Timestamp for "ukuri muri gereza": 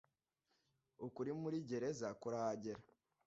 1.05-2.07